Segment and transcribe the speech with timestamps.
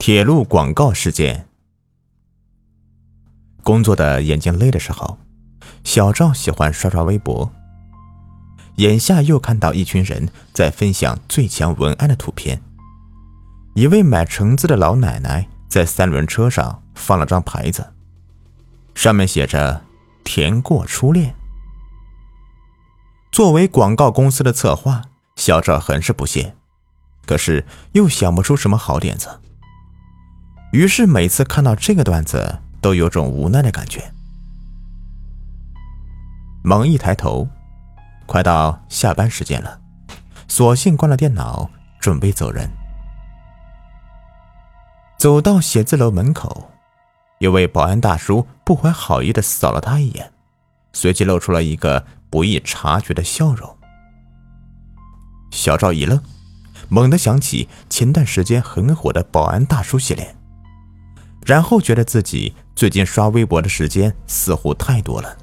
[0.00, 1.46] 铁路广告事件。
[3.62, 5.18] 工作的眼睛累的时候，
[5.84, 7.52] 小赵喜欢刷刷微博。
[8.76, 12.62] 眼下又看到一群人在分享最强文案的图片。
[13.74, 17.92] 一位买橙子的老奶奶在三轮车上放了张牌子，
[18.94, 19.84] 上面写着
[20.24, 21.34] “甜过初恋”。
[23.30, 25.02] 作为广告公司的策划，
[25.36, 26.56] 小赵很是不屑，
[27.26, 29.28] 可是又想不出什么好点子。
[30.72, 34.12] 于是每次看到这个段子，都有种无奈的感觉。
[36.62, 37.48] 猛一抬头，
[38.26, 39.80] 快到下班时间了，
[40.46, 42.70] 索性关了电脑，准备走人。
[45.18, 46.70] 走到写字楼门口，
[47.40, 50.32] 一位保安大叔不怀好意的扫了他一眼，
[50.92, 52.06] 随即露出了一个。
[52.30, 53.76] 不易察觉的笑容。
[55.50, 56.22] 小赵一愣，
[56.88, 60.36] 猛地想起前段时间很火的保安大叔系列，
[61.50, 65.36] 然后觉得自己最近刷微博的时间似乎太多了，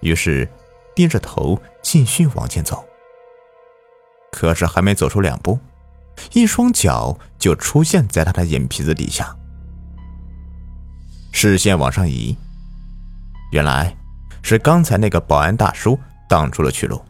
[0.00, 0.46] 于是
[0.94, 2.84] 低着头继续往前走。
[4.30, 5.58] 可是还没走出两步，
[6.34, 9.34] 一双脚就出现在他的眼皮子底下。
[11.32, 12.36] 视线往上移，
[13.52, 13.96] 原来。
[14.42, 15.98] 是刚才那个保安大叔
[16.28, 17.02] 挡住了去路。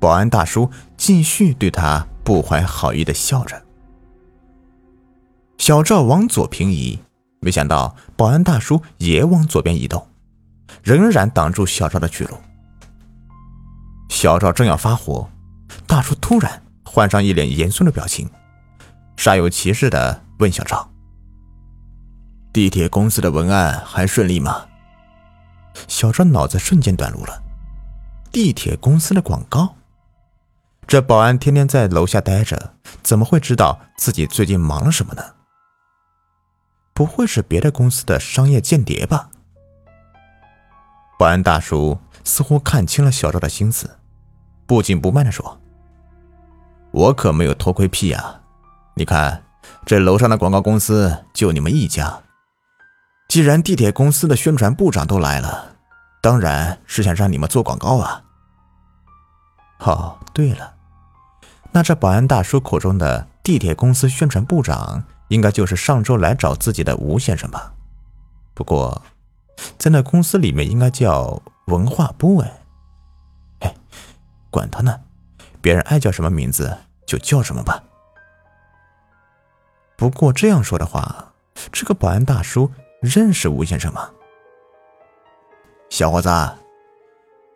[0.00, 3.62] 保安大叔继续对他不怀好意的笑着。
[5.58, 6.98] 小赵往左平移，
[7.40, 10.06] 没想到保安大叔也往左边移动，
[10.82, 12.36] 仍然挡住小赵的去路。
[14.08, 15.28] 小赵正要发火，
[15.86, 18.30] 大叔突然换上一脸严肃的表情，
[19.16, 20.88] 煞有其事的问小赵
[22.52, 24.66] ：“地铁公司的文案还顺利吗？”
[25.88, 27.42] 小赵脑子瞬间短路了，
[28.30, 29.74] 地铁公司的广告。
[30.86, 35.22] 这保安天天在楼下待着，怎么会知道自己最近忙了什么呢？
[36.96, 39.28] 不会是别的公司的商业间谍吧？
[41.18, 43.98] 保安大叔似乎看清了小赵的心思，
[44.66, 45.60] 不紧不慢地说
[46.92, 48.40] ：“我可没有偷窥癖啊！
[48.94, 49.44] 你看，
[49.84, 52.22] 这楼上的广告公司就你们一家。”
[53.28, 55.76] 既然地铁公司的宣传部长都来了，
[56.22, 58.22] 当然是想让你们做广告啊。
[59.80, 60.74] 哦，对了，
[61.72, 67.72] 那这保安大叔口中的地铁公司宣传部长，应该就是上周来找自己的吴先生吧？
[68.54, 69.00] 不过，
[69.78, 72.60] 在那公司里面应该叫文化部哎。
[73.60, 73.72] 哎，
[74.50, 74.98] 管他呢，
[75.60, 77.80] 别人爱叫什么名字就叫什么吧。
[79.96, 81.32] 不过这样说的话，
[81.70, 82.68] 这个保安大叔。
[83.00, 84.10] 认识吴先生吗？
[85.90, 86.28] 小伙子，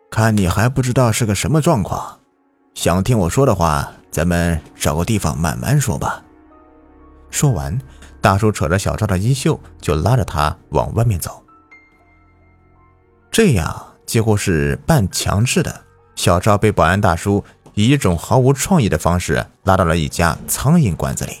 [0.09, 2.21] 看你还不知道是个什么状况，
[2.75, 6.21] 想听我说的话，咱们找个地方慢慢说吧。
[7.29, 7.79] 说完，
[8.19, 11.41] 大叔扯着小赵的衣袖，就拉着他往外面走。
[13.31, 15.85] 这样几乎是半强制的，
[16.15, 17.41] 小赵被保安大叔
[17.73, 21.37] 以一种毫无创意的方式拉到了一家苍蝇馆子里。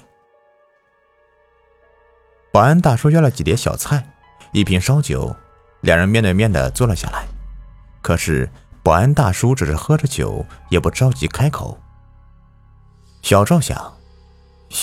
[2.53, 4.13] 保安大叔要了几碟小菜，
[4.53, 5.35] 一瓶烧酒，
[5.81, 7.25] 两人面对面的坐了下来。
[8.01, 8.49] 可是
[8.81, 11.77] 保安大叔只是喝着酒，也不着急开口。
[13.21, 13.97] 小赵想，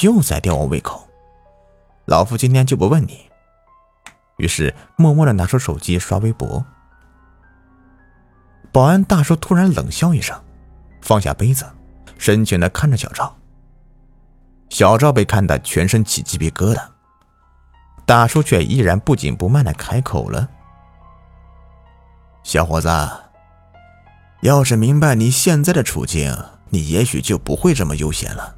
[0.02, 1.08] 又在吊我胃口，
[2.06, 3.28] 老夫今天就不问你。
[4.36, 6.64] 于是默默的拿出手机刷微博。
[8.70, 10.40] 保安大叔突然冷笑一声，
[11.02, 11.66] 放下杯子，
[12.16, 13.36] 深情的看着小赵。
[14.70, 16.82] 小赵被看得全身起鸡皮疙瘩。
[18.06, 20.48] 大叔却依然不紧不慢的开口了
[22.44, 22.88] ：“小伙子，
[24.42, 26.34] 要是明白你现在的处境，
[26.70, 28.56] 你也许就不会这么悠闲了。”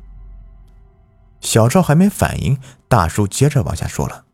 [1.40, 4.24] 小赵还没反应，大叔接着往下说了：“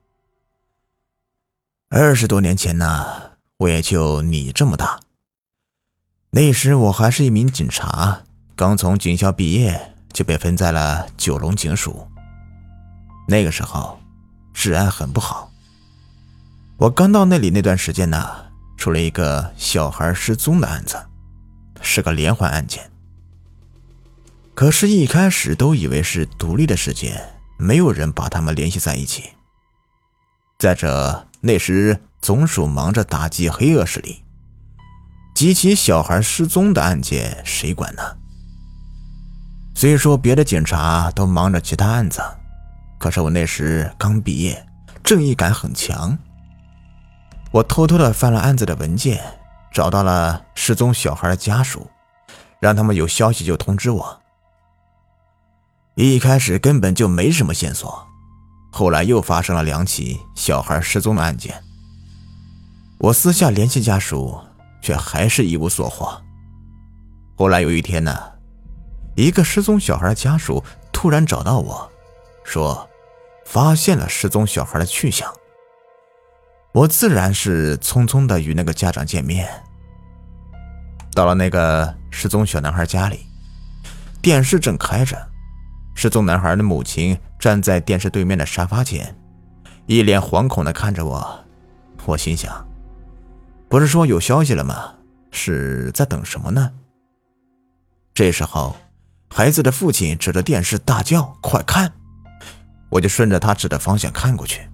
[1.90, 5.00] 二十多年前呢，我也就你这么大。
[6.30, 8.22] 那时我还是一名警察，
[8.54, 12.08] 刚从警校毕业，就被分在了九龙警署。
[13.28, 13.98] 那个时候。”
[14.58, 15.52] 治安很不好。
[16.78, 18.46] 我刚到那里那段时间呢，
[18.78, 20.96] 出了一个小孩失踪的案子，
[21.82, 22.90] 是个连环案件。
[24.56, 27.22] 可是，一开始都以为是独立的事件，
[27.58, 29.24] 没有人把他们联系在一起。
[30.58, 34.24] 再者，那时总署忙着打击黑恶势力，
[35.34, 38.02] 几起小孩失踪的案件谁管呢？
[39.74, 42.22] 虽说别的警察都忙着其他案子。
[42.98, 44.66] 可是我那时刚毕业，
[45.04, 46.16] 正义感很强。
[47.50, 49.22] 我偷偷的翻了案子的文件，
[49.70, 51.86] 找到了失踪小孩的家属，
[52.58, 54.22] 让他们有消息就通知我。
[55.98, 58.06] 一开始根本就没什么线索，
[58.70, 61.64] 后来又发生了两起小孩失踪的案件。
[62.98, 64.38] 我私下联系家属，
[64.82, 66.20] 却还是一无所获。
[67.34, 68.14] 后来有一天呢，
[69.16, 70.62] 一个失踪小孩的家属
[70.92, 71.90] 突然找到我，
[72.44, 72.86] 说
[73.46, 75.32] 发现了失踪小孩的去向。
[76.72, 79.48] 我自然是匆匆的与那个家长见面。
[81.14, 83.20] 到了那个失踪小男孩家里，
[84.20, 85.16] 电视正开着，
[85.96, 89.16] 失踪男孩的母亲站在电视对面的沙发前，
[89.86, 91.44] 一脸惶恐的看着我。
[92.04, 92.64] 我心想，
[93.68, 94.92] 不是说有消息了吗？
[95.30, 96.70] 是在等什么呢？
[98.12, 98.76] 这时候，
[99.30, 101.90] 孩子的父亲指着电视大叫：“快看！”
[102.90, 104.68] 我就顺着他指的方向看过去。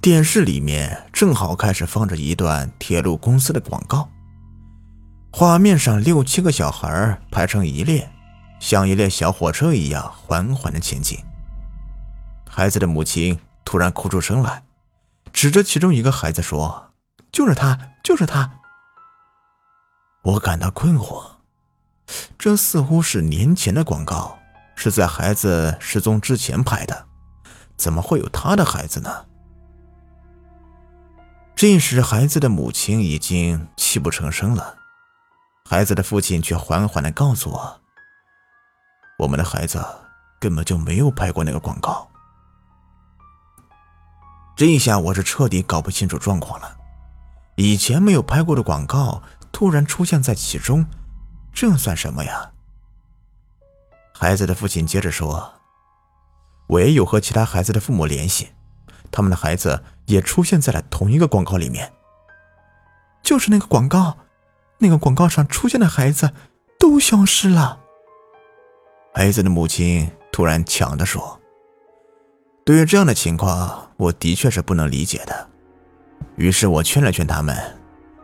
[0.00, 4.08] 电视里面正好开始放着一段铁路公司的广告，
[5.32, 8.08] 画面上六七个小孩排成一列，
[8.58, 11.18] 像一列小火车一样缓缓的前进。
[12.48, 14.64] 孩子的母亲突然哭出声来，
[15.32, 16.92] 指着其中一个孩子说
[17.30, 18.58] ：“就是他，就是他。”
[20.22, 21.24] 我感到困惑，
[22.36, 24.38] 这似乎是年前的广告，
[24.74, 27.06] 是在孩子失踪之前拍的，
[27.76, 29.26] 怎么会有他的孩子呢？
[31.54, 34.76] 这时，孩子的母亲已经泣不成声了。
[35.64, 37.80] 孩子的父亲却缓缓的告诉我
[39.18, 39.84] ：“我们的孩子
[40.40, 42.08] 根本就没有拍过那个广告。”
[44.56, 46.76] 这一下，我是彻底搞不清楚状况了。
[47.56, 49.22] 以前没有拍过的广告
[49.52, 50.86] 突然出现在其中，
[51.52, 52.50] 这算什么呀？
[54.14, 55.54] 孩子的父亲接着说
[56.66, 58.52] ：“我也有和其他孩子的父母联系。”
[59.10, 61.92] 他们的孩子也出现在了同一个广告里面，
[63.22, 64.18] 就是那个广告，
[64.78, 66.32] 那个广告上出现的孩子
[66.78, 67.80] 都消失了。
[69.18, 71.40] 孩子的母亲突然抢着说
[72.64, 75.50] ：“对于这样的情况，我的确是不能理解的。”
[76.38, 77.76] 于是我劝了劝他们，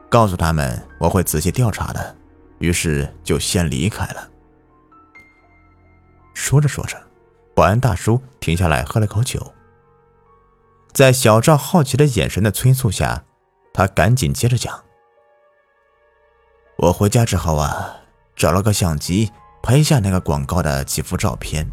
[0.09, 2.17] 告诉他们我会仔细调查的，
[2.61, 4.31] 于是就先离开了。
[6.33, 6.97] 说着说着，
[7.57, 9.53] 保安大叔停下来喝了口酒。
[10.93, 13.25] 在小赵好奇的眼神的催促下，
[13.73, 14.85] 他赶紧接着讲
[16.79, 17.97] ：“我回家之后啊，
[18.37, 19.33] 找了个相机
[19.65, 21.67] 拍下那个广告的几幅照片，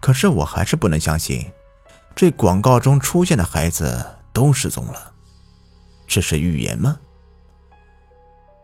[0.00, 1.50] 可是我还是不能相信，
[2.14, 4.04] 这广告中出现的孩子
[4.34, 5.10] 都失踪了，
[6.06, 6.98] 这是预言吗？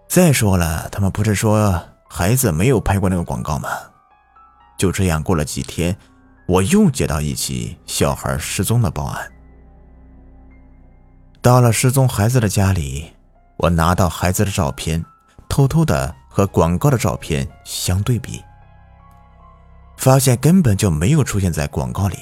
[0.07, 3.71] 再说了，他们不是说孩子没有拍过那个广告吗？
[4.77, 5.97] 就这样过了几天，
[6.47, 9.33] 我又接到一起小孩失踪的报案。”
[11.41, 13.15] 到了失踪孩子的家里，
[13.57, 15.03] 我拿到孩子的照片，
[15.49, 18.45] 偷偷的和广告的照片相对比，
[19.97, 22.19] 发现根本就没有出现在广告里。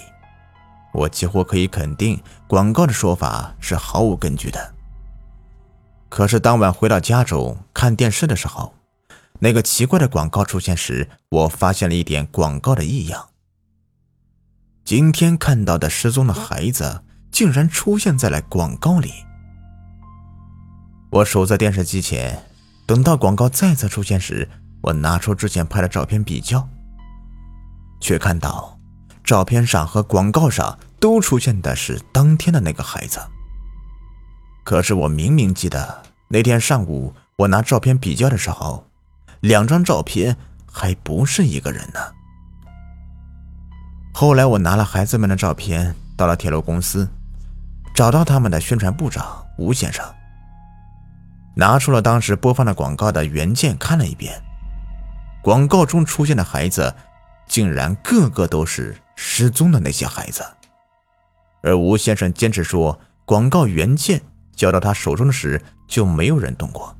[0.93, 4.75] 我几乎可以肯定，广告的说法是毫无根据的。
[6.09, 8.73] 可是当晚回到家中看电视的时候，
[9.41, 13.31] 那个奇怪的广告出现时，我发现了一点广告的异样。
[14.85, 17.03] 今天看到的失踪的孩子。
[17.33, 19.13] 竟然出现在了广告里。
[21.11, 22.45] 我守在电视机前，
[22.87, 24.49] 等到广告再次出现时，
[24.83, 26.69] 我拿出之前拍的照片比较，
[28.01, 28.79] 却看到
[29.23, 33.21] 照片上和广告上都出现的是当天的那个孩子。
[34.63, 38.87] 可是我明明记得那天上午我拿照片比较的时候，
[39.41, 40.37] 两张照片
[40.71, 42.01] 还不是一个人呢。
[44.13, 47.09] 后来我拿了孩子们的照片到了铁路公司。
[47.95, 49.25] 找到他们的宣传部长
[49.57, 50.05] 吴先生，
[51.55, 54.43] 拿出了当时播放的广告的原件看了一遍，
[55.43, 56.95] 广告中出现的孩子，
[57.47, 60.45] 竟然个个都是失踪的那些孩子，
[61.63, 64.21] 而吴先生坚持说，广告原件
[64.57, 66.97] 交到他手中的时就没有人动过，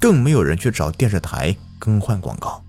[0.00, 2.62] 更没有人去找电视台更换广告，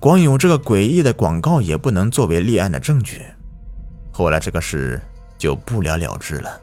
[0.00, 3.22] 光有这个诡异的广告也不能作为立案的证据，
[4.12, 5.00] 后来这个事。
[5.38, 6.60] 就不了了之了。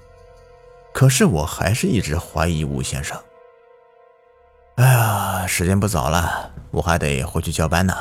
[0.93, 3.19] 可是我还是一直怀疑吴先生。
[4.75, 7.93] 哎呀，时间不早了，我还得回去交班呢。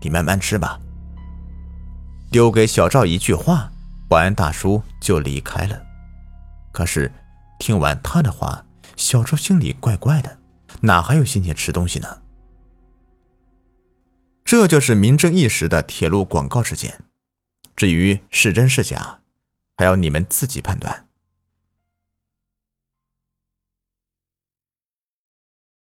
[0.00, 0.78] 你慢慢吃吧。
[2.30, 3.70] 丢给小赵一句话，
[4.08, 5.80] 保安大叔就离开了。
[6.72, 7.10] 可是
[7.58, 8.64] 听完他的话，
[8.96, 10.38] 小赵心里怪怪的，
[10.80, 12.22] 哪还有心情吃东西呢？
[14.44, 17.00] 这就是名正一时的铁路广告事件。
[17.74, 19.20] 至于是真是假？
[19.76, 21.06] 还要你们自己判断。